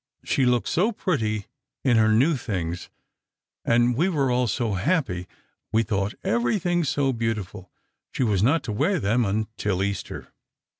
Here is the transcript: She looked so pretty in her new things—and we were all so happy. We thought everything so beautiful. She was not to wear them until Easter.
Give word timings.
She 0.23 0.47
looked 0.47 0.67
so 0.67 0.91
pretty 0.91 1.45
in 1.83 1.97
her 1.97 2.11
new 2.11 2.35
things—and 2.35 3.95
we 3.95 4.09
were 4.09 4.31
all 4.31 4.47
so 4.47 4.73
happy. 4.73 5.27
We 5.71 5.83
thought 5.83 6.15
everything 6.23 6.83
so 6.85 7.13
beautiful. 7.13 7.69
She 8.11 8.23
was 8.23 8.41
not 8.41 8.63
to 8.63 8.71
wear 8.71 8.99
them 8.99 9.25
until 9.25 9.83
Easter. 9.83 10.33